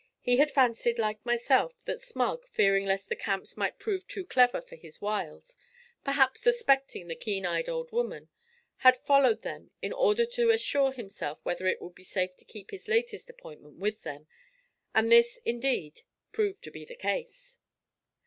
[0.19, 4.59] He had fancied, like myself, that 'Smug,' fearing lest the Camps might prove too clever
[4.59, 5.57] for his wiles
[6.03, 8.29] perhaps suspecting the keen eyed old woman
[8.77, 12.71] had followed them in order to assure himself whether it would be safe to keep
[12.71, 14.25] his latest appointment with them,
[14.95, 17.59] and this indeed proved to be the case.